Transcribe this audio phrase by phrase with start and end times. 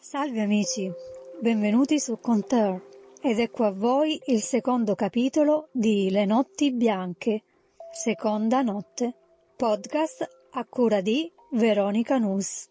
[0.00, 0.90] Salve amici,
[1.40, 2.80] benvenuti su Conteur
[3.20, 7.42] ed ecco a voi il secondo capitolo di Le notti bianche,
[7.92, 9.14] seconda notte,
[9.56, 12.68] podcast a cura di Veronica Nus.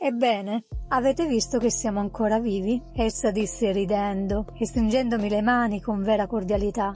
[0.00, 2.82] Ebbene, avete visto che siamo ancora vivi?
[2.94, 6.94] Essa disse ridendo e stringendomi le mani con vera cordialità.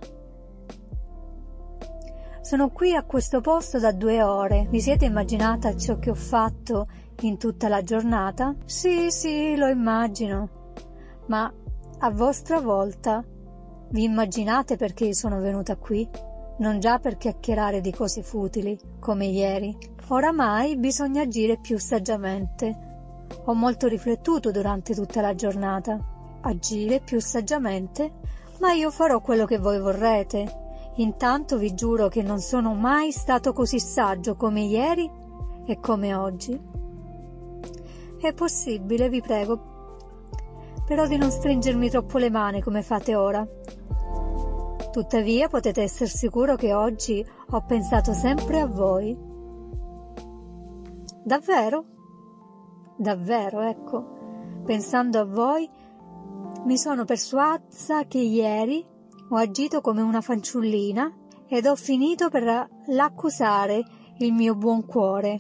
[2.40, 4.66] Sono qui a questo posto da due ore.
[4.70, 6.86] Vi siete immaginata ciò che ho fatto
[7.20, 8.54] in tutta la giornata?
[8.64, 10.48] Sì, sì, lo immagino.
[11.26, 11.52] Ma
[11.98, 13.24] a vostra volta
[13.90, 16.08] vi immaginate perché sono venuta qui?
[16.58, 19.76] Non già per chiacchierare di cose futili, come ieri.
[20.08, 22.86] Oramai bisogna agire più saggiamente.
[23.44, 25.98] Ho molto riflettuto durante tutta la giornata.
[26.40, 28.12] Agire più saggiamente?
[28.60, 30.66] Ma io farò quello che voi vorrete.
[30.96, 35.08] Intanto vi giuro che non sono mai stato così saggio come ieri
[35.66, 36.77] e come oggi.
[38.20, 39.76] È possibile, vi prego,
[40.84, 43.46] però di non stringermi troppo le mani come fate ora.
[44.90, 49.16] Tuttavia potete essere sicuro che oggi ho pensato sempre a voi.
[51.22, 51.84] Davvero?
[52.96, 54.62] Davvero, ecco.
[54.64, 55.70] Pensando a voi,
[56.64, 58.84] mi sono persuasa che ieri
[59.30, 61.16] ho agito come una fanciullina
[61.46, 63.84] ed ho finito per l'accusare
[64.18, 65.38] il mio buon cuore,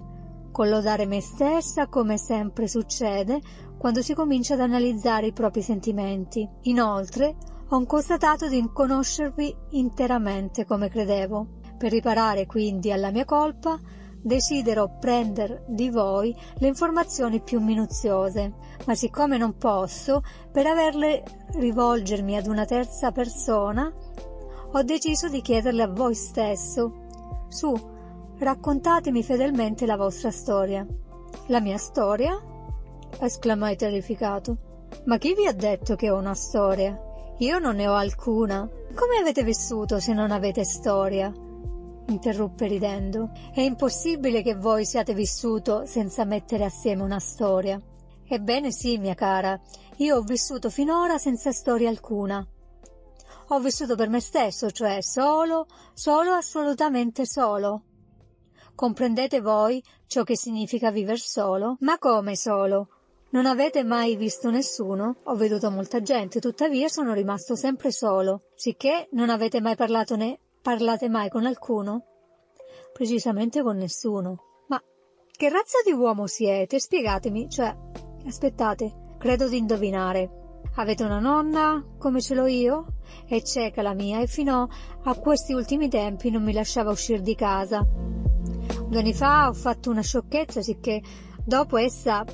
[0.58, 3.40] collodare me stessa come sempre succede
[3.78, 6.48] quando si comincia ad analizzare i propri sentimenti.
[6.62, 7.36] Inoltre,
[7.68, 11.46] ho constatato di conoscervi interamente come credevo.
[11.78, 13.78] Per riparare quindi alla mia colpa,
[14.20, 18.52] desidero prendere di voi le informazioni più minuziose,
[18.84, 23.88] ma siccome non posso, per averle rivolgermi ad una terza persona,
[24.72, 27.06] ho deciso di chiederle a voi stesso.
[27.46, 27.96] Su,
[28.38, 30.86] raccontatemi fedelmente la vostra storia.
[31.46, 32.40] La mia storia?
[33.20, 34.56] esclamai terrificato.
[35.06, 36.98] Ma chi vi ha detto che ho una storia?
[37.38, 38.68] Io non ne ho alcuna.
[38.94, 41.32] Come avete vissuto se non avete storia?
[42.08, 43.30] interruppe ridendo.
[43.52, 47.80] È impossibile che voi siate vissuto senza mettere assieme una storia.
[48.26, 49.58] Ebbene sì, mia cara,
[49.96, 52.46] io ho vissuto finora senza storia alcuna.
[53.48, 57.84] Ho vissuto per me stesso, cioè solo, solo, assolutamente solo.
[58.78, 61.78] Comprendete voi ciò che significa vivere solo?
[61.80, 62.90] Ma come solo?
[63.30, 65.16] Non avete mai visto nessuno?
[65.24, 70.38] Ho veduto molta gente, tuttavia sono rimasto sempre solo, sicché non avete mai parlato né
[70.62, 72.04] parlate mai con alcuno?
[72.92, 74.44] Precisamente con nessuno.
[74.68, 74.80] Ma
[75.28, 76.78] che razza di uomo siete?
[76.78, 77.76] Spiegatemi, cioè,
[78.28, 80.60] aspettate, credo di indovinare.
[80.76, 82.86] Avete una nonna, come ce l'ho io?
[83.26, 84.68] È cieca la mia e fino
[85.02, 87.84] a questi ultimi tempi non mi lasciava uscire di casa.
[88.88, 91.02] Due anni fa ho fatto una sciocchezza, sicché
[91.44, 92.24] dopo essa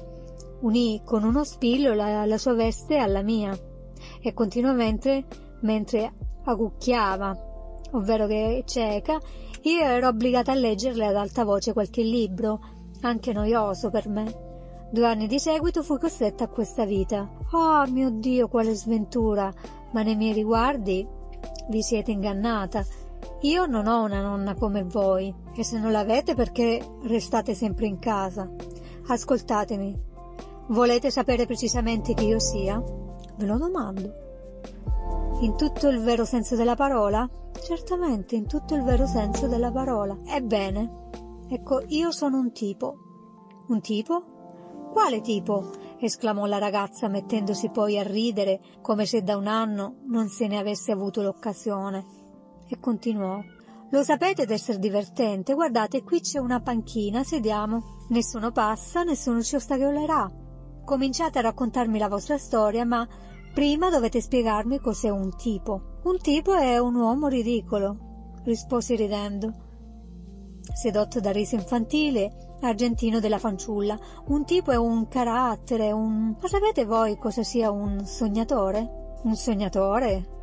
[0.61, 3.53] unì con uno spillo la, la sua veste alla mia
[4.21, 5.25] e continuamente
[5.63, 6.13] mentre
[6.45, 7.37] agucchiava,
[7.93, 9.19] ovvero che è cieca,
[9.63, 12.61] io ero obbligata a leggerle ad alta voce qualche libro,
[13.01, 14.43] anche noioso per me.
[14.93, 17.29] Due anni di seguito fui costretta a questa vita.
[17.51, 19.53] Oh mio Dio, quale sventura!
[19.91, 21.05] Ma nei miei riguardi
[21.69, 22.85] vi siete ingannata.
[23.43, 27.99] Io non ho una nonna come voi, e se non l'avete perché restate sempre in
[27.99, 28.51] casa.
[29.07, 30.13] Ascoltatemi,
[30.69, 32.83] Volete sapere precisamente chi io sia?
[33.37, 34.23] Ve lo domando.
[35.41, 37.29] In tutto il vero senso della parola?
[37.63, 40.17] Certamente, in tutto il vero senso della parola.
[40.25, 41.11] Ebbene,
[41.51, 42.97] ecco, io sono un tipo.
[43.69, 44.89] Un tipo?
[44.91, 45.71] Quale tipo?
[45.99, 50.57] esclamò la ragazza mettendosi poi a ridere come se da un anno non se ne
[50.57, 52.24] avesse avuto l'occasione.
[52.69, 53.43] E continuò.
[53.91, 55.55] Lo sapete d'essere divertente?
[55.55, 58.07] Guardate, qui c'è una panchina, sediamo.
[58.09, 60.31] Nessuno passa, nessuno ci ostacolerà.
[60.85, 63.07] Cominciate a raccontarmi la vostra storia, ma
[63.53, 66.01] prima dovete spiegarmi cos'è un tipo.
[66.05, 69.53] Un tipo è un uomo ridicolo, risposi ridendo.
[70.75, 73.99] Sedotto da riso infantile, argentino della fanciulla.
[74.27, 76.37] Un tipo è un carattere, un...
[76.41, 79.19] Ma sapete voi cosa sia un sognatore?
[79.23, 80.34] Un sognatore?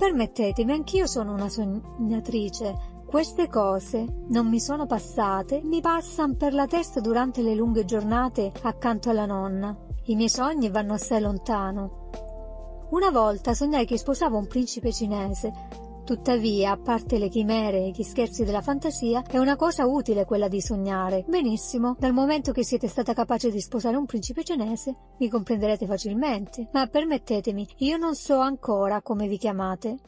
[0.00, 3.02] Permettetemi, anch'io sono una sognatrice.
[3.06, 8.50] Queste cose non mi sono passate, mi passano per la testa durante le lunghe giornate
[8.62, 9.76] accanto alla nonna.
[10.04, 12.08] I miei sogni vanno assai lontano.
[12.92, 15.52] Una volta sognai che sposavo un principe cinese.
[16.10, 20.48] Tuttavia, a parte le chimere e gli scherzi della fantasia, è una cosa utile quella
[20.48, 21.24] di sognare.
[21.28, 26.68] Benissimo, dal momento che siete stata capace di sposare un principe cinese, mi comprenderete facilmente.
[26.72, 29.98] Ma permettetemi, io non so ancora come vi chiamate.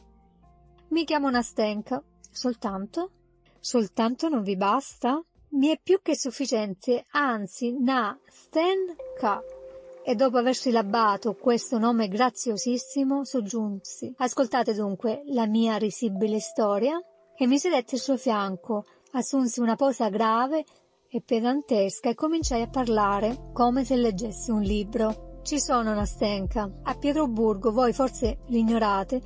[0.89, 3.11] Mi chiamo Nastenka, Soltanto?
[3.61, 5.23] Soltanto non vi basta?
[5.51, 9.41] Mi è più che sufficiente, anzi, na, sten, ka.
[10.05, 14.13] E dopo aver sillabato questo nome graziosissimo soggiunsi.
[14.17, 17.01] Ascoltate dunque la mia risibile storia
[17.35, 20.65] e mi sedette al suo fianco, assunsi una posa grave
[21.09, 25.39] e pedantesca e cominciai a parlare come se leggessi un libro.
[25.43, 26.69] Ci sono Nastenka.
[26.83, 29.21] A Pietroburgo, voi forse l'ignorate,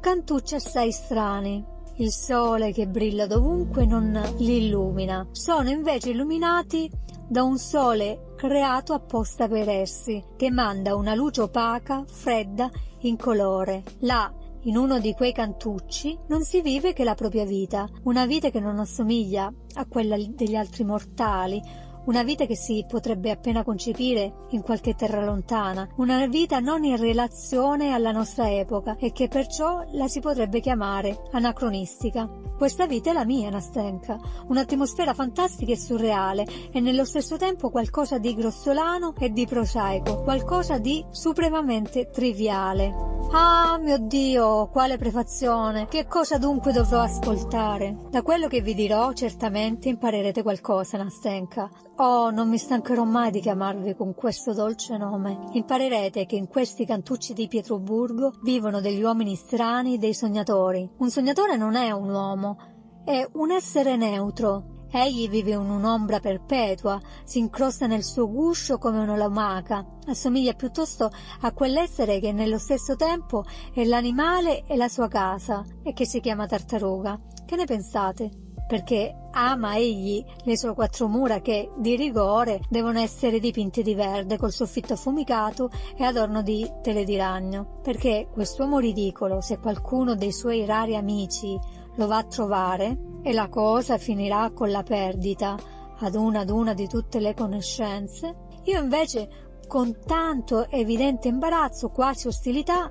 [0.00, 1.64] cantucci assai strani.
[1.96, 5.28] Il sole che brilla dovunque non li illumina.
[5.30, 6.90] Sono invece illuminati
[7.28, 12.68] da un sole creato apposta per essi, che manda una luce opaca, fredda,
[13.02, 13.84] incolore.
[14.00, 18.50] Là, in uno di quei cantucci, non si vive che la propria vita, una vita
[18.50, 21.62] che non assomiglia a quella degli altri mortali,
[22.04, 26.96] una vita che si potrebbe appena concepire in qualche terra lontana, una vita non in
[26.96, 32.28] relazione alla nostra epoca e che perciò la si potrebbe chiamare anacronistica.
[32.56, 34.18] Questa vita è la mia, Nastenka,
[34.48, 40.78] un'atmosfera fantastica e surreale e nello stesso tempo qualcosa di grossolano e di prosaico, qualcosa
[40.78, 43.10] di supremamente triviale.
[43.34, 45.86] Ah, mio Dio, quale prefazione!
[45.88, 47.96] Che cosa dunque dovrò ascoltare?
[48.10, 51.70] Da quello che vi dirò, certamente imparerete qualcosa, Nastenka.
[51.96, 55.50] Oh, non mi stancherò mai di chiamarvi con questo dolce nome.
[55.52, 60.88] Imparerete che in questi cantucci di Pietroburgo vivono degli uomini strani, dei sognatori.
[60.98, 62.56] Un sognatore non è un uomo,
[63.04, 68.98] è un essere neutro, Egli vive in un'ombra perpetua, si incrosta nel suo guscio come
[68.98, 71.10] una lumaca, assomiglia piuttosto
[71.40, 73.42] a quell'essere che nello stesso tempo
[73.72, 77.18] è l'animale e la sua casa e che si chiama tartaruga.
[77.46, 78.51] Che ne pensate?
[78.72, 84.38] Perché ama egli le sue quattro mura che, di rigore, devono essere dipinte di verde
[84.38, 87.80] col soffitto affumicato e adorno di tele di ragno.
[87.82, 91.54] Perché quest'uomo ridicolo, se qualcuno dei suoi rari amici
[91.96, 95.54] lo va a trovare e la cosa finirà con la perdita
[95.98, 98.34] ad una ad una di tutte le conoscenze,
[98.64, 102.90] io invece con tanto evidente imbarazzo, quasi ostilità,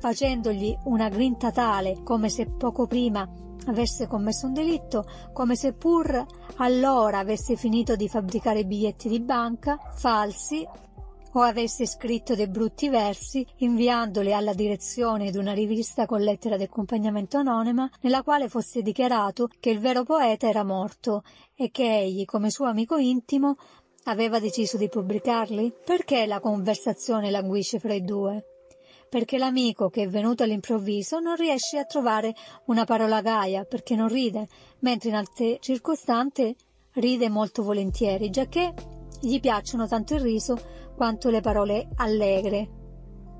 [0.00, 3.28] facendogli una grinta tale come se poco prima
[3.66, 6.24] avesse commesso un delitto, come se pur
[6.56, 10.66] allora avesse finito di fabbricare biglietti di banca falsi
[11.32, 16.64] o avesse scritto dei brutti versi inviandoli alla direzione di una rivista con lettera di
[16.64, 21.22] accompagnamento anonima nella quale fosse dichiarato che il vero poeta era morto
[21.54, 23.56] e che egli, come suo amico intimo,
[24.04, 25.72] aveva deciso di pubblicarli?
[25.84, 28.49] Perché la conversazione languisce fra i due?
[29.10, 32.32] Perché l'amico che è venuto all'improvviso non riesce a trovare
[32.66, 34.46] una parola gaia, perché non ride,
[34.78, 36.54] mentre in altre circostanze
[36.92, 38.72] ride molto volentieri, giacché
[39.20, 40.56] gli piacciono tanto il riso
[40.94, 42.68] quanto le parole allegre,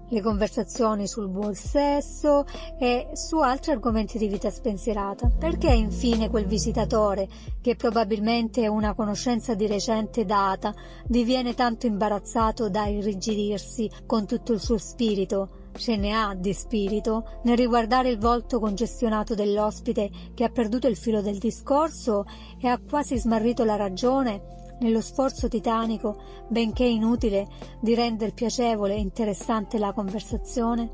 [0.08, 2.44] le conversazioni sul buon sesso
[2.78, 5.30] e su altri argomenti di vita spensierata.
[5.38, 7.28] Perché infine quel visitatore,
[7.60, 10.74] che probabilmente è una conoscenza di recente data,
[11.06, 17.40] diviene tanto imbarazzato da irrigidirsi con tutto il suo spirito, ce ne ha di spirito,
[17.44, 22.24] nel riguardare il volto congestionato dell'ospite che ha perduto il filo del discorso
[22.60, 26.16] e ha quasi smarrito la ragione nello sforzo titanico,
[26.48, 27.46] benché inutile,
[27.80, 30.90] di rendere piacevole e interessante la conversazione?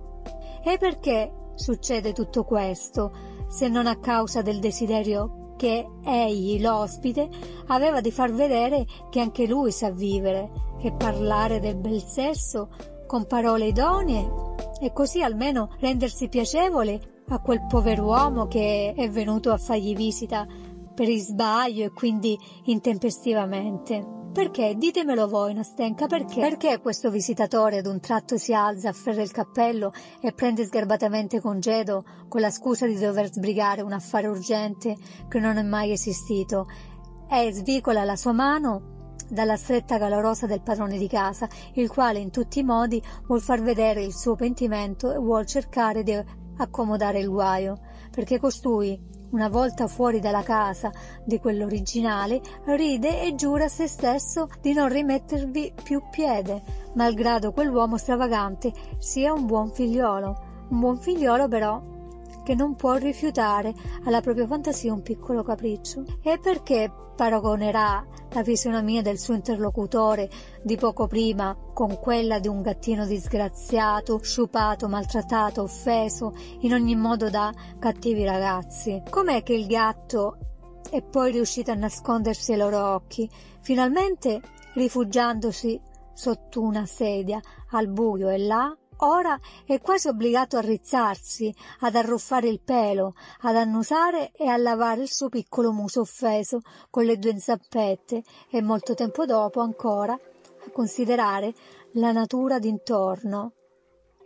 [0.64, 3.12] E perché succede tutto questo,
[3.48, 7.28] se non a causa del desiderio che egli, l'ospite,
[7.68, 10.50] aveva di far vedere che anche lui sa vivere
[10.82, 12.68] e parlare del bel sesso
[13.06, 14.44] con parole idonee
[14.80, 20.46] e così almeno rendersi piacevole a quel pover'uomo che è venuto a fargli visita
[20.94, 24.14] per sbaglio e quindi intempestivamente.
[24.32, 24.74] Perché?
[24.76, 26.40] Ditemelo voi, Nastenka, perché?
[26.40, 32.04] Perché questo visitatore ad un tratto si alza, afferra il cappello e prende sgarbatamente congedo
[32.28, 34.94] con la scusa di dover sbrigare un affare urgente
[35.28, 36.66] che non è mai esistito
[37.30, 38.95] e svicola la sua mano
[39.28, 43.62] dalla stretta calorosa del padrone di casa, il quale in tutti i modi vuol far
[43.62, 46.18] vedere il suo pentimento e vuol cercare di
[46.58, 47.78] accomodare il guaio,
[48.10, 48.98] perché costui
[49.30, 50.90] una volta fuori dalla casa
[51.24, 56.62] di quell'originale, ride e giura a se stesso di non rimettervi più piede,
[56.94, 60.54] malgrado quell'uomo stravagante sia un buon figliolo.
[60.68, 61.80] Un buon figliolo però
[62.46, 63.74] che non può rifiutare
[64.04, 66.04] alla propria fantasia un piccolo capriccio.
[66.22, 70.30] E perché paragonerà la fisionomia del suo interlocutore
[70.62, 77.28] di poco prima con quella di un gattino disgraziato, sciupato, maltrattato, offeso in ogni modo
[77.30, 79.02] da cattivi ragazzi?
[79.10, 80.36] Com'è che il gatto
[80.88, 83.28] è poi riuscito a nascondersi ai loro occhi,
[83.60, 84.40] finalmente
[84.74, 85.80] rifugiandosi
[86.12, 92.48] sotto una sedia al buio e là Ora è quasi obbligato a rizzarsi, ad arruffare
[92.48, 97.38] il pelo, ad annusare e a lavare il suo piccolo muso offeso con le due
[97.38, 101.52] zampette e molto tempo dopo ancora a considerare
[101.92, 103.52] la natura d'intorno.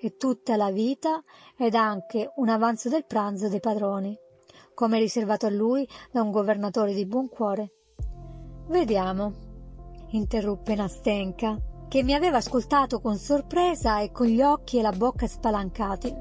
[0.02, 1.22] E tutta la vita
[1.56, 4.16] ed anche un avanzo del pranzo dei padroni,
[4.72, 7.72] come riservato a lui da un governatore di buon cuore.
[8.68, 9.32] Vediamo,
[10.10, 11.58] interruppe Nastenka,
[11.90, 16.14] che mi aveva ascoltato con sorpresa e con gli occhi e la bocca spalancati.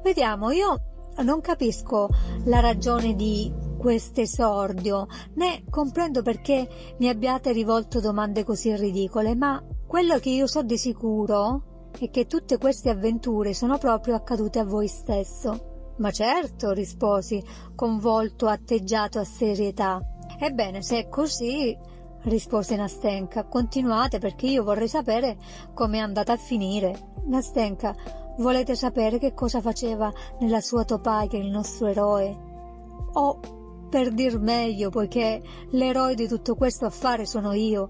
[0.00, 0.80] Vediamo, io
[1.24, 2.08] non capisco
[2.44, 10.20] la ragione di quest'esordio, né comprendo perché mi abbiate rivolto domande così ridicole, ma quello
[10.20, 14.86] che io so di sicuro è che tutte queste avventure sono proprio accadute a voi
[14.86, 15.94] stesso.
[15.96, 17.42] Ma certo, risposi,
[17.74, 20.00] con volto atteggiato a serietà.
[20.38, 21.76] Ebbene, se è così,
[22.26, 25.36] rispose Nastenka, continuate perché io vorrei sapere
[25.74, 27.14] come è andata a finire.
[27.26, 27.94] Nastenka,
[28.38, 32.36] volete sapere che cosa faceva nella sua topaia il nostro eroe?
[33.12, 33.40] O,
[33.88, 37.88] per dir meglio, poiché l'eroe di tutto questo affare sono io,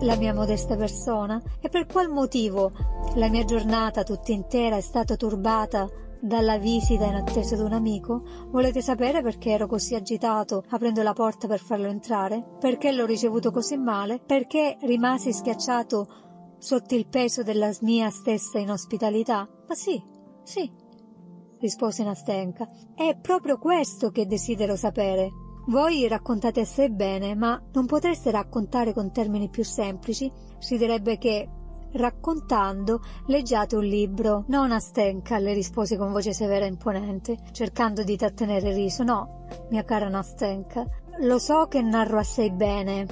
[0.00, 2.72] la mia modesta persona, e per qual motivo
[3.14, 5.88] la mia giornata tutta intera è stata turbata
[6.20, 8.22] dalla visita in attesa di un amico?
[8.50, 12.56] Volete sapere perché ero così agitato aprendo la porta per farlo entrare?
[12.58, 14.20] Perché l'ho ricevuto così male?
[14.20, 19.48] Perché rimasi schiacciato sotto il peso della mia stessa inospitalità?
[19.68, 20.02] Ma sì,
[20.42, 20.70] sì,
[21.58, 22.68] rispose Nastenka.
[22.94, 25.30] È proprio questo che desidero sapere.
[25.68, 30.30] Voi raccontate assai bene, ma non potreste raccontare con termini più semplici?
[30.58, 31.48] Si direbbe che
[31.92, 34.44] Raccontando, leggiate un libro.
[34.48, 39.02] Non a Stenka, le rispose con voce severa e imponente, cercando di trattenere il riso.
[39.02, 40.84] No, mia cara Nastenka,
[41.20, 43.06] lo so che narro assai bene,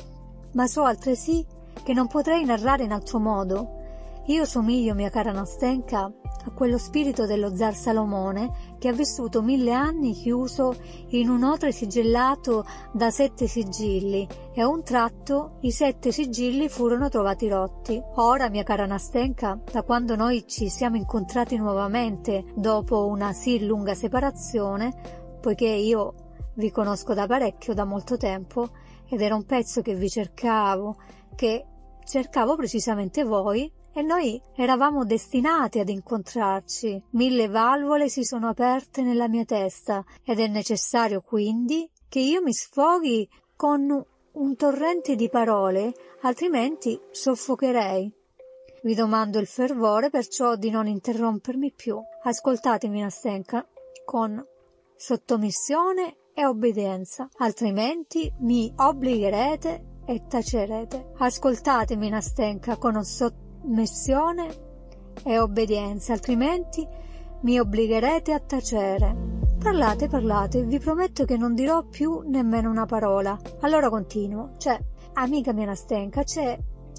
[0.53, 1.45] ma so altresì
[1.83, 3.83] che non potrei narrare in altro modo.
[4.27, 6.01] Io somiglio, mia cara Nastenka,
[6.47, 10.75] a quello spirito dello zar Salomone che ha vissuto mille anni chiuso
[11.09, 17.09] in un otre sigillato da sette sigilli e a un tratto i sette sigilli furono
[17.09, 18.01] trovati rotti.
[18.17, 23.95] Ora, mia cara Nastenka, da quando noi ci siamo incontrati nuovamente dopo una sì lunga
[23.95, 24.93] separazione,
[25.41, 26.15] poiché io
[26.55, 28.69] vi conosco da parecchio, da molto tempo,
[29.09, 30.97] ed era un pezzo che vi cercavo,
[31.35, 31.65] che
[32.05, 37.01] cercavo precisamente voi, e noi eravamo destinati ad incontrarci.
[37.11, 42.53] Mille valvole si sono aperte nella mia testa ed è necessario quindi che io mi
[42.53, 48.13] sfoghi con un torrente di parole, altrimenti soffocherei.
[48.83, 51.99] Vi domando il fervore perciò di non interrompermi più.
[52.25, 53.67] Ascoltatemi Nastenka
[54.05, 54.45] con
[54.97, 61.13] sottomissione e obbedienza, altrimenti mi obbligherete e tacerete.
[61.17, 64.49] Ascoltatemi Nastenka con sottomissione missione
[65.23, 66.87] e obbedienza, altrimenti
[67.43, 69.15] mi obbligherete a tacere.
[69.59, 73.39] Parlate, parlate, vi prometto che non dirò più nemmeno una parola.
[73.61, 74.53] Allora continuo.
[74.59, 74.79] Cioè,
[75.15, 76.59] amica mia Nastenka, c'è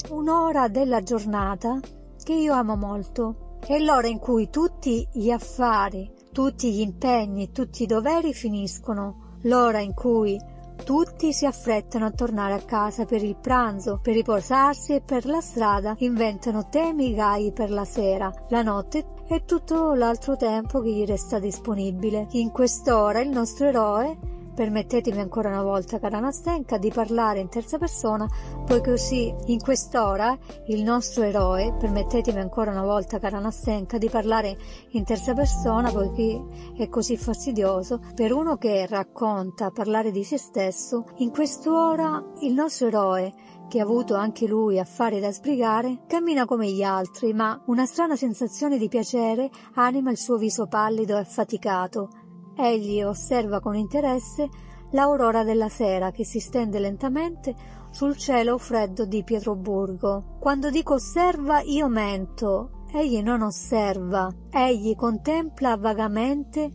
[0.09, 1.79] un'ora della giornata
[2.23, 3.57] che io amo molto.
[3.65, 9.37] È l'ora in cui tutti gli affari, tutti gli impegni, tutti i doveri finiscono.
[9.43, 10.39] L'ora in cui
[10.83, 15.41] tutti si affrettano a tornare a casa per il pranzo, per riposarsi e per la
[15.41, 21.05] strada inventano temi gai per la sera, la notte e tutto l'altro tempo che gli
[21.05, 22.27] resta disponibile.
[22.31, 27.77] In quest'ora il nostro eroe Permettetemi ancora una volta, cara Nastenka, di parlare in terza
[27.77, 28.25] persona,
[28.65, 34.55] poi così in quest'ora il nostro eroe, permettetemi ancora una volta, cara Nastenka, di parlare
[34.91, 36.41] in terza persona, poiché
[36.77, 42.87] è così fastidioso, per uno che racconta parlare di se stesso, in quest'ora il nostro
[42.87, 43.33] eroe
[43.67, 48.15] che ha avuto anche lui affari da sbrigare, cammina come gli altri, ma una strana
[48.15, 52.09] sensazione di piacere anima il suo viso pallido e affaticato,
[52.55, 54.49] Egli osserva con interesse
[54.91, 57.53] l'aurora della sera che si stende lentamente
[57.89, 60.37] sul cielo freddo di Pietroburgo.
[60.39, 66.71] Quando dico osserva io mento, egli non osserva, egli contempla vagamente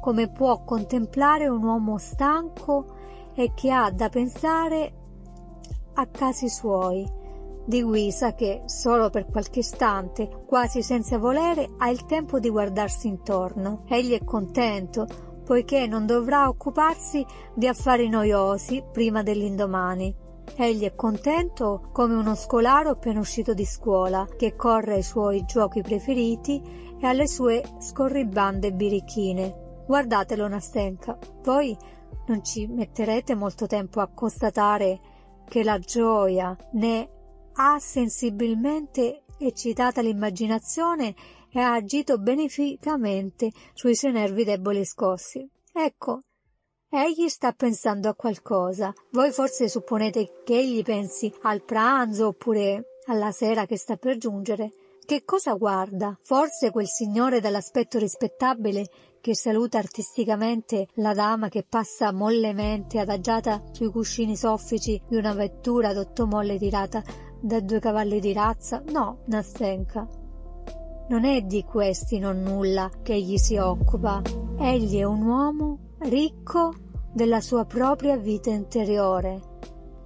[0.00, 2.96] come può contemplare un uomo stanco
[3.34, 4.92] e che ha da pensare
[5.94, 7.20] a casi suoi
[7.64, 13.08] di Guisa che, solo per qualche istante, quasi senza volere, ha il tempo di guardarsi
[13.08, 13.84] intorno.
[13.88, 15.06] Egli è contento,
[15.44, 20.14] poiché non dovrà occuparsi di affari noiosi prima dell'indomani.
[20.56, 25.82] Egli è contento come uno scolaro appena uscito di scuola, che corre ai suoi giochi
[25.82, 26.60] preferiti
[27.00, 29.82] e alle sue scorribande birichine.
[29.86, 31.18] Guardatelo, Nastenka.
[31.42, 31.76] Voi
[32.26, 35.00] non ci metterete molto tempo a constatare
[35.48, 37.08] che la gioia ne
[37.54, 41.14] ha sensibilmente eccitata l'immaginazione
[41.50, 45.48] e ha agito beneficamente sui suoi nervi deboli e scossi.
[45.72, 46.20] Ecco,
[46.88, 48.92] egli sta pensando a qualcosa.
[49.10, 54.70] Voi forse supponete che egli pensi al pranzo oppure alla sera che sta per giungere,
[55.04, 56.16] che cosa guarda?
[56.22, 58.88] Forse quel signore dall'aspetto rispettabile
[59.20, 65.88] che saluta artisticamente la dama che passa mollemente adagiata sui cuscini soffici di una vettura
[65.88, 67.02] ad otto molle tirata
[67.42, 68.82] da due cavalli di razza?
[68.92, 70.06] No, Nastenka.
[71.08, 74.22] Non è di questi non nulla che egli si occupa.
[74.58, 76.72] Egli è un uomo ricco
[77.12, 79.40] della sua propria vita interiore.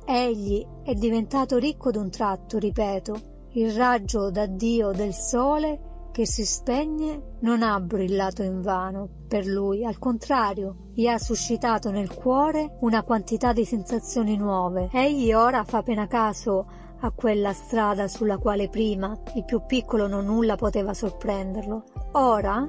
[0.07, 3.35] Egli è diventato ricco d'un tratto, ripeto.
[3.51, 9.85] Il raggio da Dio del sole che si spegne non ha brillato invano per lui,
[9.85, 14.89] al contrario, gli ha suscitato nel cuore una quantità di sensazioni nuove.
[14.93, 20.27] Egli ora fa pena caso a quella strada sulla quale prima il più piccolo non
[20.27, 21.85] nulla poteva sorprenderlo.
[22.13, 22.69] Ora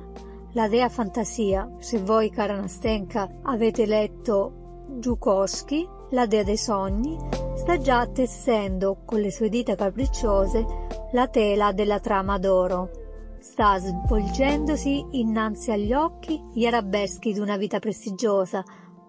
[0.53, 7.17] la dea fantasia, se voi cara Nastenka avete letto Giukowski, la dea dei sogni,
[7.55, 10.65] sta già tessendo con le sue dita capricciose
[11.11, 13.05] la tela della trama d'oro
[13.39, 18.63] sta svolgendosi innanzi agli occhi gli arabeschi di una vita prestigiosa,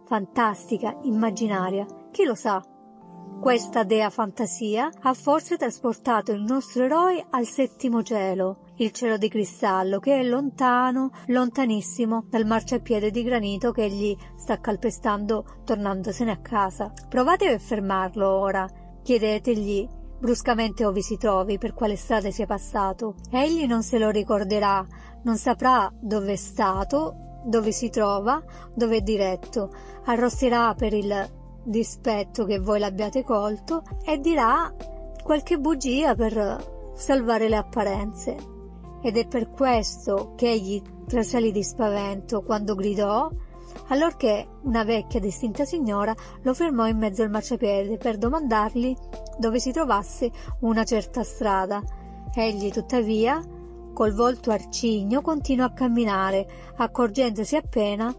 [0.05, 1.87] fantastica, immaginaria.
[2.11, 2.63] Chi lo sa?
[3.41, 9.29] Questa dea fantasia ha forse trasportato il nostro eroe al settimo cielo, il cielo di
[9.29, 16.41] cristallo che è lontano, lontanissimo dal marciapiede di granito che egli sta calpestando tornandosene a
[16.41, 16.93] casa.
[17.09, 18.69] Provate a fermarlo ora,
[19.03, 23.15] chiedetegli bruscamente ove si trovi, per quale strada sia passato.
[23.31, 24.85] Egli non se lo ricorderà,
[25.23, 28.43] non saprà dove è stato, dove si trova,
[28.75, 29.71] dove è diretto,
[30.05, 31.38] arrossirà per il
[31.69, 34.75] dispetto che voi l'abbiate colto e dirà
[35.23, 38.37] qualche bugia per salvare le apparenze.
[39.03, 43.31] Ed è per questo che egli trasalì di spavento quando gridò
[43.89, 48.95] allorché una vecchia distinta signora lo fermò in mezzo al marciapiede per domandargli
[49.39, 51.83] dove si trovasse una certa strada.
[52.35, 53.43] Egli, tuttavia,
[53.93, 56.47] col volto arcigno, continuò a camminare,
[56.77, 58.15] accorgendosi appena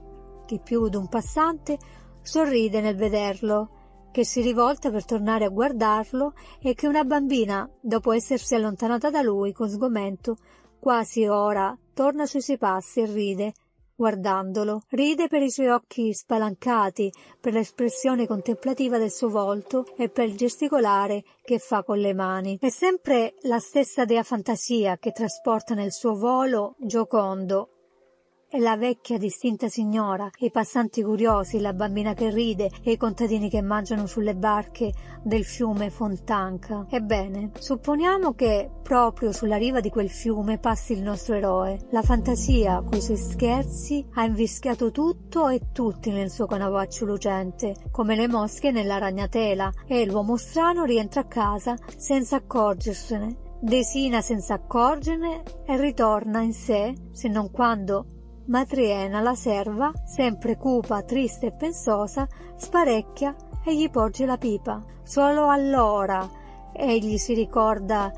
[0.45, 1.78] che più d'un passante
[2.21, 8.12] sorride nel vederlo, che si rivolta per tornare a guardarlo e che una bambina, dopo
[8.12, 10.38] essersi allontanata da lui con sgomento,
[10.79, 13.53] quasi ora torna sui suoi passi e ride
[13.99, 14.84] guardandolo.
[14.91, 20.38] Ride per i suoi occhi spalancati, per l'espressione contemplativa del suo volto e per il
[20.38, 22.58] gesticolare che fa con le mani.
[22.62, 27.79] È sempre la stessa dea fantasia che trasporta nel suo volo giocondo
[28.52, 33.50] e la vecchia distinta signora, i passanti curiosi, la bambina che ride e i contadini
[33.50, 36.88] che mangiano sulle barche del fiume Fontanca.
[36.90, 41.80] Ebbene, supponiamo che proprio sulla riva di quel fiume passi il nostro eroe.
[41.92, 48.16] La fantasia, coi suoi scherzi, ha invischiato tutto e tutti nel suo canavaccio lucente, come
[48.16, 55.44] le mosche nella ragnatela, e l'uomo strano rientra a casa senza accorgersene desina senza accorgerne
[55.66, 58.18] e ritorna in sé, se non quando
[58.50, 64.84] Matriena, la serva, sempre cupa, triste e pensosa, sparecchia e gli porge la pipa.
[65.04, 66.28] Solo allora
[66.74, 68.12] egli si ricorda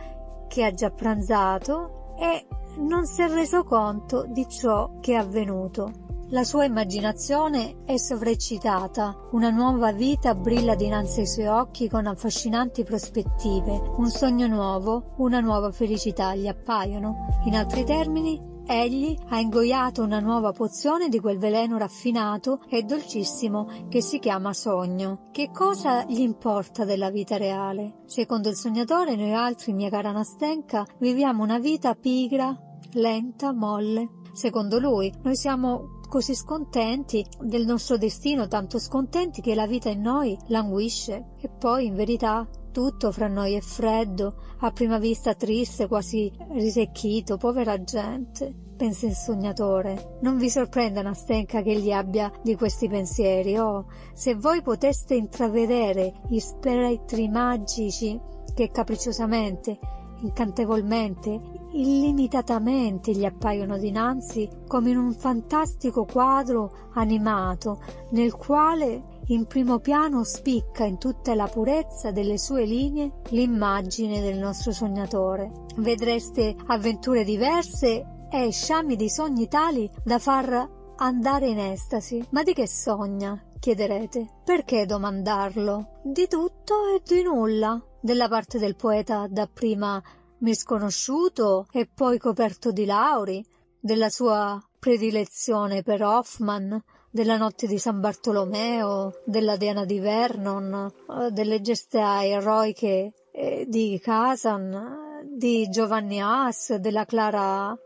[0.47, 5.91] che ha già pranzato e non si è reso conto di ciò che è avvenuto.
[6.29, 12.85] La sua immaginazione è sovreccitata, una nuova vita brilla dinanzi ai suoi occhi con affascinanti
[12.85, 17.41] prospettive, un sogno nuovo, una nuova felicità gli appaiono.
[17.43, 23.67] In altri termini, Egli ha ingoiato una nuova pozione di quel veleno raffinato e dolcissimo
[23.89, 25.29] che si chiama sogno.
[25.31, 28.01] Che cosa gli importa della vita reale?
[28.05, 32.57] Secondo il sognatore, noi altri, mia cara Nastenka, viviamo una vita pigra,
[32.93, 34.19] lenta, molle.
[34.33, 40.01] Secondo lui, noi siamo così scontenti del nostro destino, tanto scontenti che la vita in
[40.01, 45.87] noi languisce e poi in verità tutto fra noi è freddo, a prima vista triste,
[45.87, 50.17] quasi risecchito, povera gente, pensa il sognatore.
[50.21, 53.57] Non vi sorprenda Nastenka che egli abbia di questi pensieri.
[53.57, 58.19] Oh, se voi poteste intravedere gli spettri magici
[58.55, 59.77] che capricciosamente,
[60.21, 61.39] incantevolmente,
[61.73, 67.81] illimitatamente gli appaiono dinanzi come in un fantastico quadro animato
[68.11, 74.37] nel quale in primo piano spicca in tutta la purezza delle sue linee l'immagine del
[74.37, 75.51] nostro sognatore.
[75.77, 82.25] Vedreste avventure diverse e sciami di sogni tali da far andare in estasi.
[82.31, 83.41] Ma di che sogna?
[83.57, 84.39] chiederete.
[84.43, 86.01] Perché domandarlo?
[86.03, 87.81] Di tutto e di nulla.
[88.01, 90.01] Della parte del poeta dapprima
[90.39, 93.45] misconosciuto e poi coperto di lauri,
[93.79, 101.31] della sua predilezione per Hoffman, della notte di San Bartolomeo, della Diana di Vernon, eh,
[101.31, 107.77] delle gesta eroiche eh, di Kazan, di Giovanni Haas, della Clara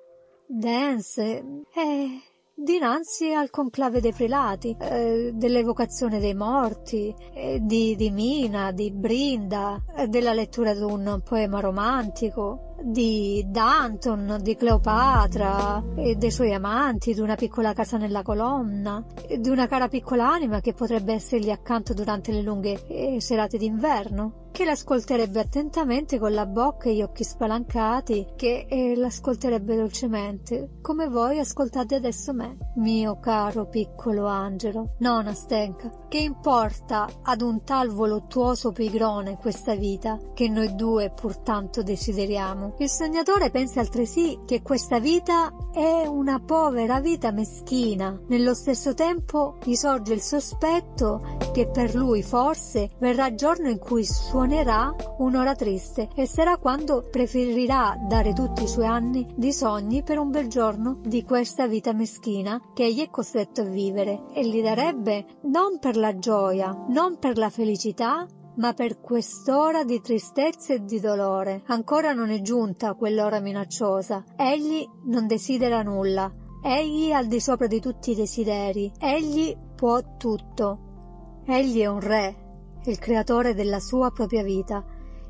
[0.47, 2.21] Dance e
[2.53, 9.83] dinanzi al conclave dei prelati, eh, dell'evocazione dei morti, eh, di, di, Mina, di Brinda,
[9.95, 17.13] eh, della lettura di un poema romantico, di Danton, di Cleopatra e dei suoi amanti,
[17.13, 19.03] di una piccola casa nella colonna,
[19.39, 24.43] di una cara piccola anima che potrebbe essergli accanto durante le lunghe eh, serate d'inverno
[24.55, 31.09] che l'ascolterebbe attentamente con la bocca e gli occhi spalancati, che eh, l'ascolterebbe dolcemente, come
[31.09, 34.93] voi ascoltate adesso me, mio caro piccolo angelo.
[34.99, 41.35] Nona Stenka, che importa ad un tal voluttuoso pigrone questa vita, che noi due pur
[41.39, 42.74] tanto desideriamo?
[42.77, 48.19] Il sognatore pensa altresì che questa vita è una povera vita meschina.
[48.27, 54.05] Nello stesso tempo gli sorge il sospetto che per lui forse verrà giorno in cui
[54.05, 60.03] suo suonerà un'ora triste e sarà quando preferirà dare tutti i suoi anni di sogni
[60.03, 64.43] per un bel giorno di questa vita meschina che egli è costretto a vivere e
[64.43, 70.73] li darebbe non per la gioia, non per la felicità, ma per quest'ora di tristezza
[70.73, 71.63] e di dolore.
[71.67, 74.23] Ancora non è giunta quell'ora minacciosa.
[74.35, 76.31] Egli non desidera nulla.
[76.63, 78.91] Egli è al di sopra di tutti i desideri.
[78.99, 81.43] Egli può tutto.
[81.45, 82.45] Egli è un re,
[82.85, 84.83] il creatore della sua propria vita,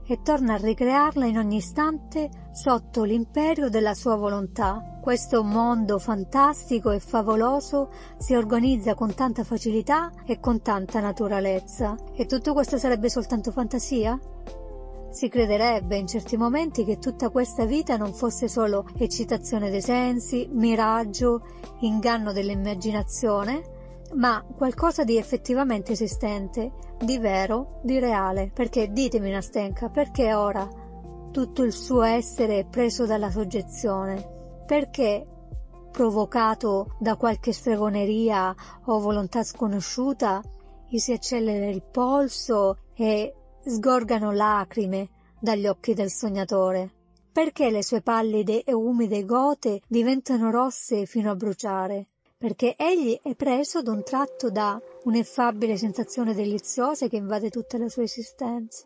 [0.08, 5.00] e torna a ricrearla in ogni istante sotto l'imperio della sua volontà.
[5.02, 11.96] Questo mondo fantastico e favoloso si organizza con tanta facilità e con tanta naturalezza.
[12.14, 14.20] E tutto questo sarebbe soltanto fantasia?
[15.10, 20.48] Si crederebbe in certi momenti che tutta questa vita non fosse solo eccitazione dei sensi,
[20.52, 21.42] miraggio,
[21.80, 23.75] inganno dell'immaginazione,
[24.14, 28.52] ma qualcosa di effettivamente esistente, di vero, di reale.
[28.54, 30.68] Perché ditemi Nastenka, perché ora
[31.32, 34.64] tutto il suo essere è preso dalla soggezione?
[34.66, 35.26] Perché
[35.92, 40.42] provocato da qualche stregoneria o volontà sconosciuta,
[40.88, 43.34] gli si accelera il polso e
[43.66, 46.92] sgorgano lacrime dagli occhi del sognatore.
[47.32, 52.08] Perché le sue pallide e umide gote diventano rosse fino a bruciare?
[52.46, 58.04] Perché egli è preso d'un tratto da un'effabile sensazione deliziosa che invade tutta la sua
[58.04, 58.86] esistenza.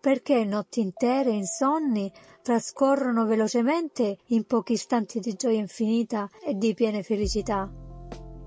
[0.00, 7.02] Perché notti intere insonni trascorrono velocemente in pochi istanti di gioia infinita e di piene
[7.02, 7.70] felicità.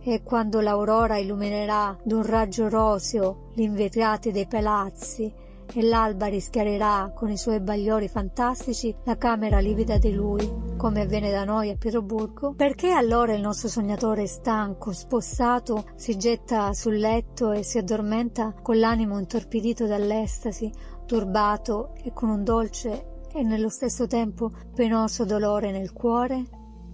[0.01, 5.31] E quando l'aurora illuminerà d'un raggio roseo l'invetrati dei palazzi
[5.73, 11.31] e l'alba rischiarerà con i suoi bagliori fantastici la camera livida di lui, come avviene
[11.31, 12.53] da noi a Pietroburgo?
[12.53, 18.77] Perché allora il nostro sognatore stanco, spossato, si getta sul letto e si addormenta con
[18.77, 20.71] l'animo intorpidito dall'estasi,
[21.05, 26.43] turbato e con un dolce e nello stesso tempo penoso dolore nel cuore?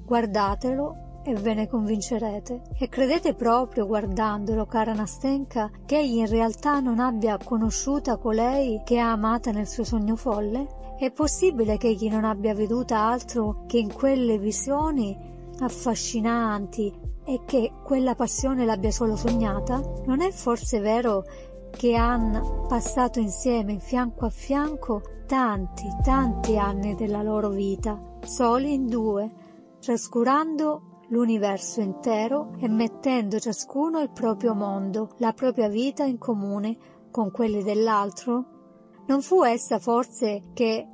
[0.06, 2.62] Guardatelo e ve ne convincerete.
[2.78, 9.00] E credete proprio, guardandolo, cara Nastenka, che egli in realtà non abbia conosciuta colei che
[9.00, 10.96] ha amata nel suo sogno folle?
[10.98, 15.18] È possibile che egli non abbia veduta altro che in quelle visioni
[15.60, 19.82] affascinanti e che quella passione l'abbia solo sognata?
[20.06, 21.24] Non è forse vero
[21.72, 28.88] che han passato insieme, fianco a fianco, tanti, tanti anni della loro vita, soli in
[28.88, 29.32] due,
[29.80, 36.78] trascurando l'universo intero e mettendo ciascuno il proprio mondo, la propria vita in comune
[37.12, 39.04] con quelli dell'altro?
[39.08, 40.88] Non fu essa forse che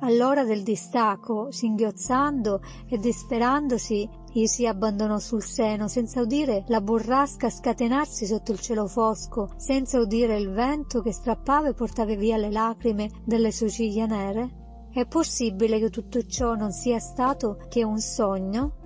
[0.00, 7.50] all'ora del distacco, singhiozzando e disperandosi, gli si abbandonò sul seno, senza udire la burrasca
[7.50, 12.50] scatenarsi sotto il cielo fosco, senza udire il vento che strappava e portava via le
[12.50, 14.88] lacrime delle sue ciglia nere?
[14.92, 18.79] È possibile che tutto ciò non sia stato che un sogno?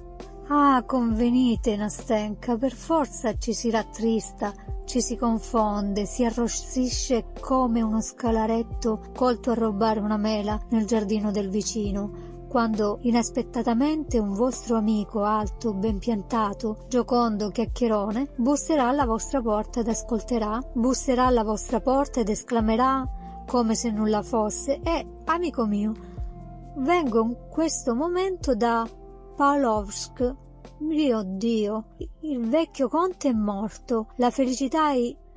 [0.48, 4.52] Ah, convenite, Nastenka, per forza ci si rattrista,
[4.84, 11.30] ci si confonde, si arrossisce come uno scalaretto colto a rubare una mela nel giardino
[11.30, 19.40] del vicino, quando inaspettatamente un vostro amico alto, ben piantato, giocondo, chiacchierone, busserà alla vostra
[19.40, 23.08] porta ed ascolterà, busserà alla vostra porta ed esclamerà,
[23.46, 25.94] come se nulla fosse, eh, amico mio,
[26.76, 28.86] vengo in questo momento da
[29.36, 30.36] Pavlovsk.
[30.78, 34.92] Mio Dio, il vecchio conte è morto, la felicità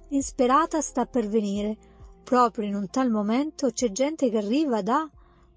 [0.10, 1.78] insperata sta per venire.
[2.24, 5.10] Proprio in un tal momento c'è gente che arriva da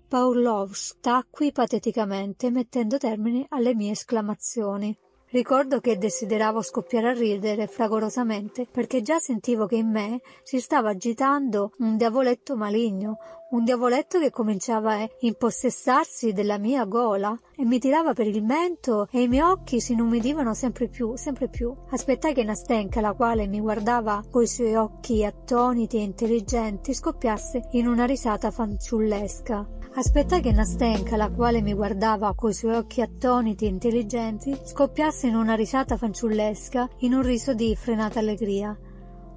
[0.08, 1.00] Pavlovsk.
[1.00, 4.96] Tacqui pateticamente, mettendo termine alle mie esclamazioni.
[5.32, 10.90] Ricordo che desideravo scoppiare a ridere fragorosamente perché già sentivo che in me si stava
[10.90, 13.18] agitando un diavoletto maligno,
[13.50, 19.06] un diavoletto che cominciava a impossessarsi della mia gola e mi tirava per il mento
[19.12, 21.72] e i miei occhi si inumidivano sempre più, sempre più.
[21.90, 27.86] Aspettai che Nastenka, la quale mi guardava coi suoi occhi attoniti e intelligenti, scoppiasse in
[27.86, 29.78] una risata fanciullesca.
[29.92, 35.34] Aspettai che Nastenka, la quale mi guardava coi suoi occhi attoniti e intelligenti, scoppiasse in
[35.34, 38.76] una risata fanciullesca, in un riso di frenata allegria.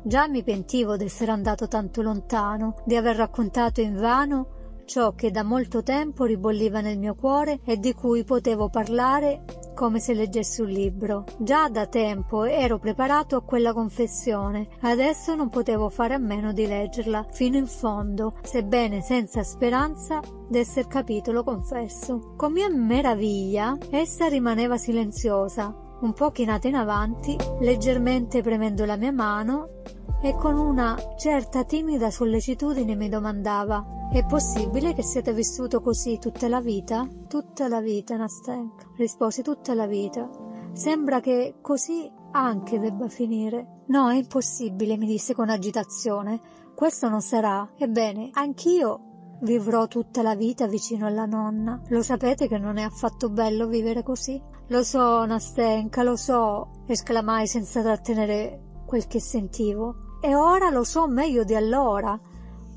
[0.04, 4.53] Già mi pentivo d'essere andato tanto lontano, di aver raccontato invano
[4.86, 9.44] ciò che da molto tempo ribolliva nel mio cuore e di cui potevo parlare
[9.74, 11.26] come se leggessi un libro.
[11.40, 16.68] Già da tempo ero preparato a quella confessione, adesso non potevo fare a meno di
[16.68, 22.34] leggerla fino in fondo, sebbene senza speranza d'esser capito, lo confesso.
[22.38, 29.12] Con mia meraviglia, essa rimaneva silenziosa, un po' chinata in avanti, leggermente premendo la mia
[29.12, 29.82] mano
[30.26, 36.48] e con una certa timida sollecitudine mi domandava «È possibile che siate vissuto così tutta
[36.48, 40.30] la vita?» «Tutta la vita, Nastenka», risposi «tutta la vita».
[40.72, 43.84] «Sembra che così anche debba finire».
[43.88, 46.40] «No, è impossibile», mi disse con agitazione.
[46.74, 47.74] «Questo non sarà.
[47.78, 51.82] Ebbene, anch'io vivrò tutta la vita vicino alla nonna.
[51.90, 54.42] Lo sapete che non è affatto bello vivere così?
[54.68, 59.96] Lo so, Nastenka, lo so, esclamai senza trattenere quel che sentivo.
[60.26, 62.18] E ora lo so meglio di allora,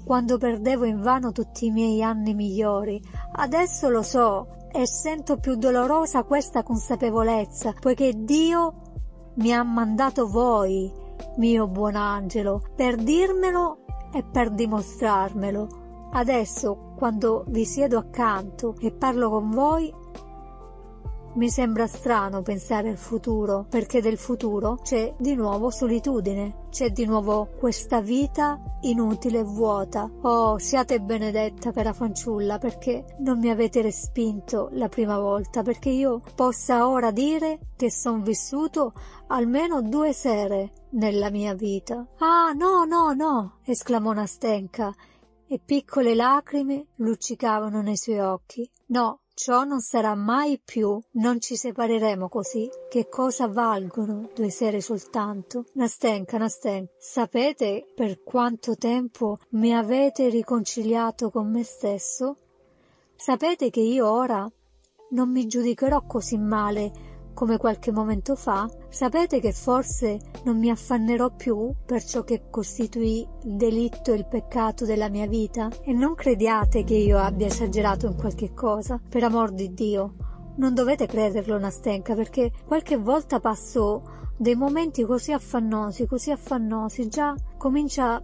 [0.05, 3.01] quando perdevo invano tutti i miei anni migliori.
[3.35, 8.75] Adesso lo so e sento più dolorosa questa consapevolezza, poiché Dio
[9.35, 10.93] mi ha mandato voi,
[11.37, 16.09] mio buon angelo, per dirmelo e per dimostrarmelo.
[16.15, 19.95] Adesso, quando vi siedo accanto e parlo con voi,
[21.37, 27.05] mi sembra strano pensare al futuro, perché del futuro c'è di nuovo solitudine, c'è di
[27.05, 30.11] nuovo questa vita inutile e vuota.
[30.23, 35.91] Oh, siate benedetta per la fanciulla, perché non mi avete respinto la prima volta, perché
[35.91, 38.95] io possa ora dire che son vissuto
[39.29, 42.07] almeno due sere nella mia vita.
[42.19, 44.95] Ah, no, no, no, esclamò Nastenka,
[45.49, 48.69] e piccole lacrime luccicavano nei suoi occhi.
[48.87, 52.71] No, Ciò non sarà mai più, non ci separeremo così.
[52.89, 55.67] Che cosa valgono due sere soltanto?
[55.75, 62.39] Nastenka, Nastenka, sapete per quanto tempo mi avete riconciliato con me stesso?
[63.15, 64.51] Sapete che io ora
[65.11, 67.06] non mi giudicherò così male
[67.37, 73.29] come qualche momento fa, sapete che forse non mi affannerò più per ciò che costituì
[73.43, 75.69] il delitto e il peccato della mia vita?
[75.83, 80.15] E non crediate che io abbia esagerato in qualche cosa, per amor di Dio.
[80.57, 87.35] Non dovete crederlo, Nastenka, perché qualche volta passo dei momenti così affannosi, così affannosi, già
[87.59, 88.19] comincia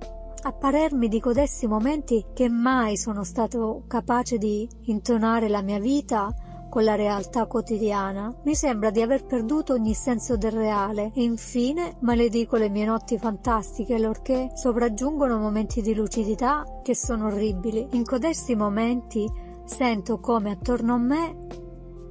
[0.44, 6.34] a parermi di codessi momenti che mai sono stato capace di intonare la mia vita
[6.72, 11.96] con la realtà quotidiana, mi sembra di aver perduto ogni senso del reale e infine
[11.98, 17.88] maledico le mie notti fantastiche lorché sopraggiungono momenti di lucidità che sono orribili.
[17.90, 19.30] In codesti momenti
[19.66, 21.46] sento come attorno a me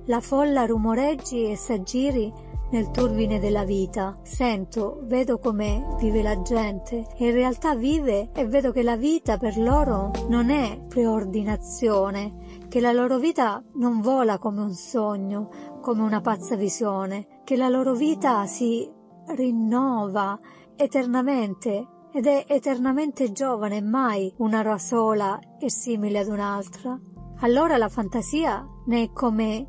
[0.05, 2.31] la folla rumoreggi e s'aggiri
[2.69, 4.15] nel turbine della vita.
[4.21, 9.37] Sento, vedo come vive la gente e in realtà vive e vedo che la vita
[9.37, 12.40] per loro non è preordinazione,
[12.71, 15.49] che la loro vita non vola come un sogno,
[15.81, 18.89] come una pazza visione, che la loro vita si
[19.35, 20.39] rinnova
[20.77, 26.97] eternamente ed è eternamente giovane, mai una rasola e simile ad un'altra.
[27.41, 29.67] Allora la fantasia ne è come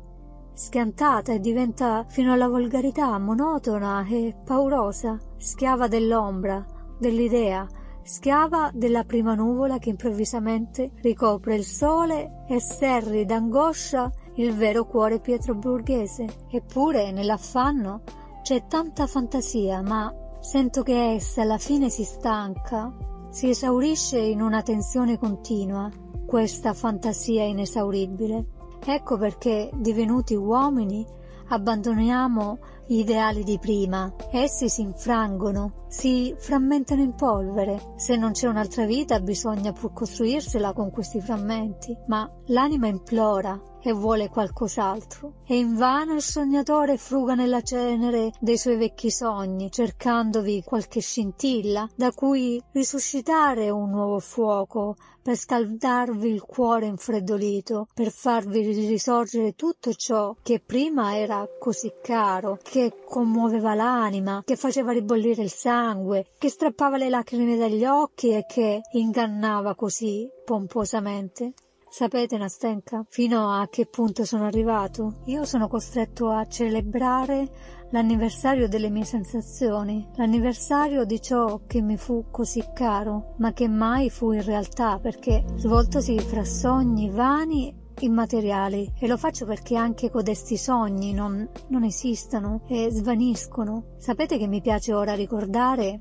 [0.53, 6.65] schiantata e diventa fino alla volgarità monotona e paurosa, schiava dell'ombra,
[6.97, 7.67] dell'idea,
[8.03, 15.19] schiava della prima nuvola che improvvisamente ricopre il sole e serri d'angoscia il vero cuore
[15.19, 16.27] pietroburghese.
[16.49, 18.03] Eppure nell'affanno
[18.41, 22.93] c'è tanta fantasia, ma sento che essa alla fine si stanca,
[23.29, 25.89] si esaurisce in una tensione continua,
[26.25, 28.45] questa fantasia inesauribile.
[28.85, 31.05] Ecco perché, divenuti uomini,
[31.47, 34.13] abbandoniamo ideali di prima.
[34.31, 37.93] Essi si infrangono, si frammentano in polvere.
[37.95, 41.95] Se non c'è un'altra vita bisogna pur costruirsela con questi frammenti.
[42.07, 45.41] Ma l'anima implora e vuole qualcos'altro.
[45.45, 52.11] E invano il sognatore fruga nella cenere dei suoi vecchi sogni, cercandovi qualche scintilla da
[52.11, 60.35] cui risuscitare un nuovo fuoco, per scaldarvi il cuore infreddolito, per farvi risorgere tutto ciò
[60.43, 66.97] che prima era così caro, che commuoveva l'anima, che faceva ribollire il sangue, che strappava
[66.97, 71.53] le lacrime dagli occhi e che ingannava così pomposamente.
[71.89, 75.21] Sapete, Nastenka, fino a che punto sono arrivato?
[75.25, 82.25] Io sono costretto a celebrare l'anniversario delle mie sensazioni, l'anniversario di ciò che mi fu
[82.31, 89.07] così caro, ma che mai fu in realtà, perché svoltosi fra sogni vani immateriali e
[89.07, 93.93] lo faccio perché anche codesti sogni non, non esistano e svaniscono.
[93.97, 95.99] Sapete che mi piace ora ricordare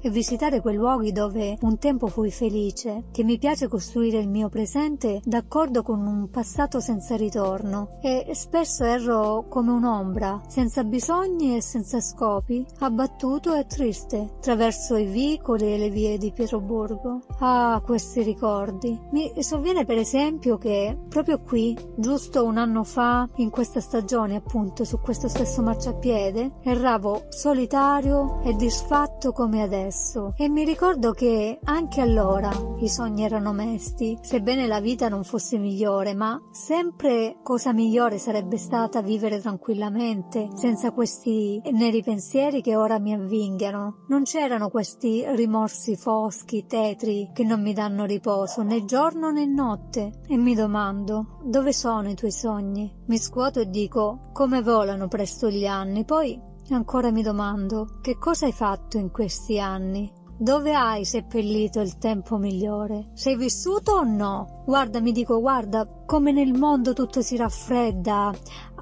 [0.00, 4.48] e visitare quei luoghi dove un tempo fui felice, che mi piace costruire il mio
[4.48, 11.62] presente d'accordo con un passato senza ritorno e spesso ero come un'ombra, senza bisogni e
[11.62, 17.22] senza scopi, abbattuto e triste, attraverso i vicoli e le vie di Pietroburgo.
[17.40, 18.98] Ah, questi ricordi.
[19.10, 24.84] Mi sovviene per esempio che proprio qui, giusto un anno fa, in questa stagione appunto,
[24.84, 31.58] su questo stesso marciapiede, erravo solitario e disfatto come adesso adesso e mi ricordo che
[31.64, 37.72] anche allora i sogni erano mesti, sebbene la vita non fosse migliore, ma sempre cosa
[37.72, 44.04] migliore sarebbe stata vivere tranquillamente, senza questi neri pensieri che ora mi avvinghiano.
[44.08, 50.20] Non c'erano questi rimorsi foschi, tetri, che non mi danno riposo né giorno né notte.
[50.28, 52.94] E mi domando, dove sono i tuoi sogni?
[53.06, 58.46] Mi scuoto e dico, come volano presto gli anni, poi ancora mi domando, che cosa
[58.46, 60.12] hai fatto in questi anni?
[60.40, 63.10] Dove hai seppellito il tempo migliore?
[63.14, 64.62] Sei vissuto o no?
[64.64, 68.32] Guarda, mi dico, guarda, come nel mondo tutto si raffredda,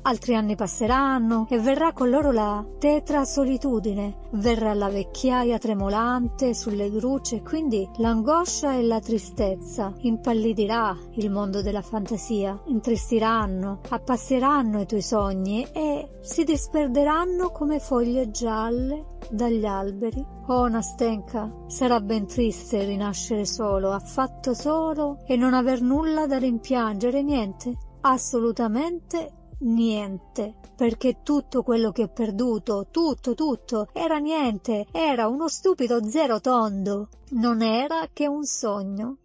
[0.07, 6.93] Altri anni passeranno e verrà con loro la tetra solitudine, verrà la vecchiaia tremolante sulle
[6.93, 9.93] grucce quindi l'angoscia e la tristezza.
[10.03, 18.31] Impallidirà il mondo della fantasia, intristiranno, appasseranno i tuoi sogni e si disperderanno come foglie
[18.31, 20.25] gialle dagli alberi.
[20.47, 27.23] Oh Nastenka, sarà ben triste rinascere solo, affatto solo e non aver nulla da rimpiangere,
[27.25, 35.49] niente, assolutamente niente, perché tutto quello che ho perduto, tutto, tutto, era niente, era uno
[35.49, 39.19] stupido zero tondo, non era che un sogno.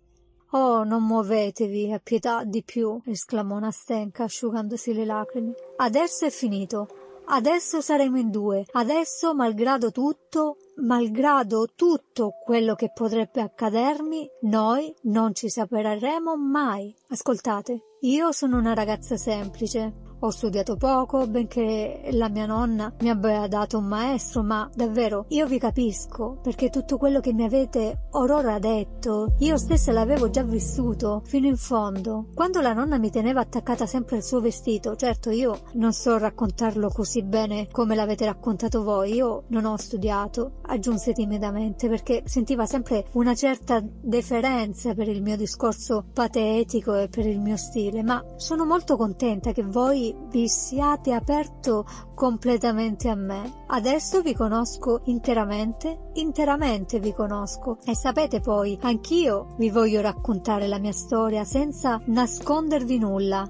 [0.54, 5.54] Oh, non muovetevi, a pietà di più, esclamò Nastenka asciugandosi le lacrime.
[5.78, 6.88] Adesso è finito.
[7.24, 8.66] Adesso saremo in due.
[8.74, 16.94] Adesso, malgrado tutto, malgrado tutto quello che potrebbe accadermi, noi non ci separeremo mai.
[17.08, 20.11] Ascoltate, io sono una ragazza semplice.
[20.24, 25.48] Ho studiato poco, benché la mia nonna mi abbia dato un maestro, ma davvero io
[25.48, 31.24] vi capisco, perché tutto quello che mi avete orora detto, io stessa l'avevo già vissuto
[31.26, 32.28] fino in fondo.
[32.36, 36.90] Quando la nonna mi teneva attaccata sempre al suo vestito, certo io non so raccontarlo
[36.90, 43.08] così bene come l'avete raccontato voi, io non ho studiato, aggiunse timidamente, perché sentiva sempre
[43.14, 48.66] una certa deferenza per il mio discorso patetico e per il mio stile, ma sono
[48.66, 53.64] molto contenta che voi vi siate aperto completamente a me.
[53.68, 57.78] Adesso vi conosco interamente, interamente vi conosco.
[57.86, 63.48] E sapete poi, anch'io vi voglio raccontare la mia storia senza nascondervi nulla.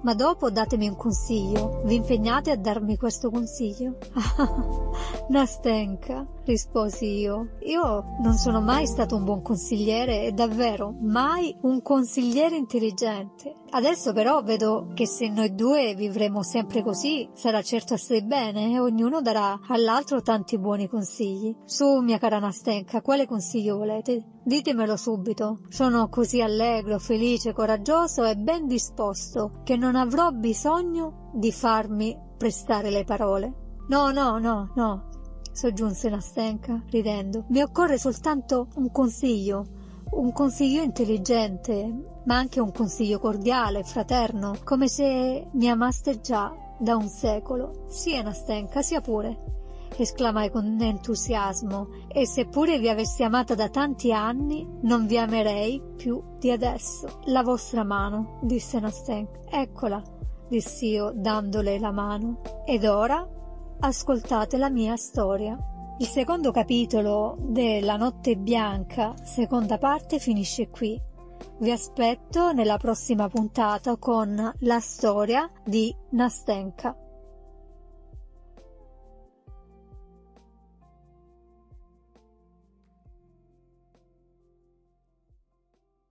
[0.00, 1.82] Ma dopo datemi un consiglio.
[1.84, 3.96] Vi impegnate a darmi questo consiglio?
[5.28, 7.56] Nastenka, risposi io.
[7.60, 13.54] Io non sono mai stato un buon consigliere e davvero mai un consigliere intelligente.
[13.70, 18.80] Adesso però vedo che se noi due vivremo sempre così, sarà certo assai bene e
[18.80, 21.54] ognuno darà all'altro tanti buoni consigli.
[21.64, 24.38] Su, mia cara Nastenka, quale consiglio volete?
[24.42, 25.58] Ditemelo subito.
[25.68, 32.88] Sono così allegro, felice, coraggioso e ben disposto che non avrò bisogno di farmi prestare
[32.88, 33.66] le parole.
[33.88, 35.07] No, no, no, no,
[35.58, 37.44] soggiunse Nastenka, ridendo.
[37.48, 39.66] Mi occorre soltanto un consiglio,
[40.10, 46.94] un consiglio intelligente, ma anche un consiglio cordiale, fraterno, come se mi amaste già da
[46.94, 47.86] un secolo.
[47.88, 49.56] Sia Nastenka, sia pure
[49.96, 56.22] esclamai con entusiasmo, e seppure vi avessi amata da tanti anni, non vi amerei più
[56.38, 57.18] di adesso.
[57.24, 59.40] La vostra mano, disse Nastenka.
[59.50, 60.00] Eccola,
[60.46, 62.42] dissi io, dandole la mano.
[62.64, 63.26] Ed ora
[63.80, 65.56] ascoltate la mia storia.
[65.98, 71.00] Il secondo capitolo della Notte Bianca, seconda parte, finisce qui.
[71.60, 76.96] Vi aspetto nella prossima puntata con la storia di Nastenka.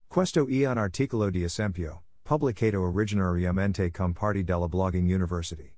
[0.06, 5.77] Questo è un articolo di esempio, pubblicato originariamente con parti della blogging university.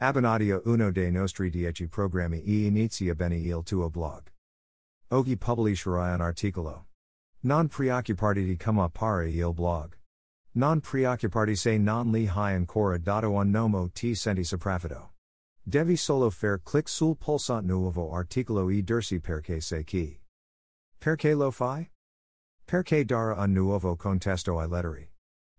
[0.00, 4.32] Abbonadio uno dei nostri dieci programmi e inizia bene il tuo blog.
[5.08, 6.86] Oggi pubblicerai un articolo.
[7.40, 9.98] Non preoccuparti di come pare il blog.
[10.52, 15.14] Non preoccuparti se non li hai ancora dato un nome ti senti sopraffatto.
[15.60, 20.16] Devi solo fare clic sul pulsante nuovo articolo e dirsi perché sei chi.
[20.96, 21.90] Perché lo fai?
[22.64, 25.12] Perché dare un nuovo contesto ai lettori.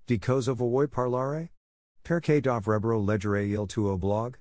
[0.06, 1.59] Di cosa vuoi parlare?
[2.02, 4.40] Perché dovrebbero leggere il tuo blog?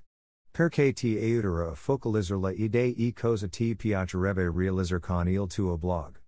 [0.51, 6.19] Perché ti aiuterà a le idee e cosa ti piacerebbe realizzare con il tuo blog.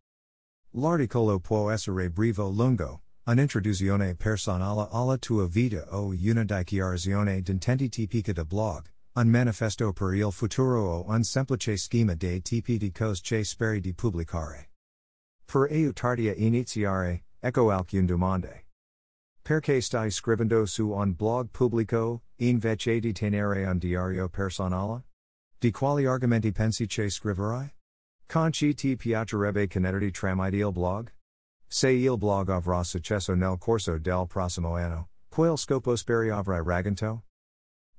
[0.74, 7.90] L'articolo può essere breve o lungo, un'introduzione personale alla tua vita o una dichiarazione d'intenti
[7.90, 12.92] tipica de blog, un manifesto per il futuro o un semplice schema dei tipi di
[12.92, 14.70] cose che speri di pubblicare.
[15.46, 18.71] Per aiutarti a iniziare, ecco alcune domande.
[19.44, 25.06] Perché stai scrivendo su un blog pubblico, invece di tenere un diario personale?
[25.58, 27.74] Di quali argomenti pensi che scriverai?
[28.28, 31.12] Con chi ti piacerebbe connetterti tramite il blog?
[31.68, 37.24] Se il blog avrà successo nel corso del prossimo anno, quel scopo speri avrai raggiunto?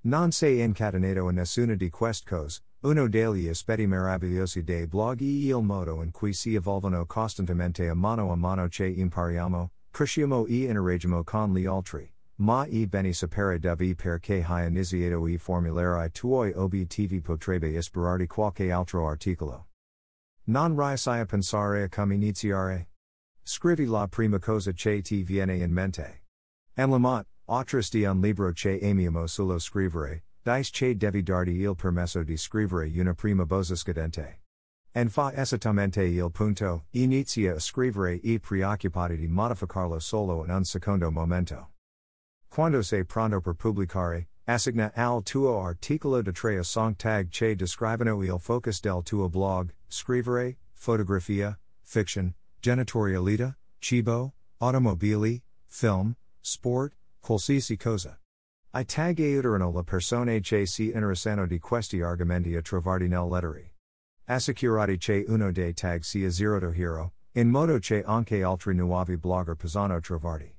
[0.02, 5.48] Non sei incatenato in nessuna di queste cose, uno degli aspetti meravigliosi dei blog e
[5.48, 10.64] il modo in cui si evolvono costantemente a mano a mano che impariamo, Cresciamo e
[10.64, 16.10] interagiamo con gli altri, ma e beni sapere dove perché hai iniziato e formulare i
[16.10, 19.66] tuoi obiettivi potrebbe ispirarti qualche altro articolo.
[20.44, 22.88] Non riesci a pensare a come iniziare?
[23.42, 26.22] Scrivi la prima cosa che ti viene in mente.
[26.74, 32.22] En lamont, autristi un libro che amiamo sullo scrivere, dice che devi darti il permesso
[32.22, 34.41] di scrivere una prima bozza scadente.
[34.94, 40.64] En fa esattamente il punto, inizia a scrivere e preoccupati di modificarlo solo in un
[40.64, 41.70] secondo momento.
[42.50, 48.22] Quando sei pronto per pubblicare, assigna al tuo articolo de tre song tag che descrivono
[48.22, 58.18] il focus del tuo blog, scrivere, fotografia, fiction, genitorialita, cibo, automobili, film, sport, qualsiasi cosa.
[58.74, 63.71] I tag aiuterano la persone che si interessano di questi argomenti a trovarti nel lettere.
[64.28, 69.16] Assicurati che uno dei tag sia zero to hero, in modo che anche altri nuovi
[69.16, 70.51] blogger possano trovarti.